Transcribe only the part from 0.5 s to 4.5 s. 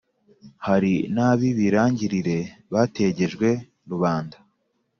hari n’ab’ibirangirire bategejwe rubanda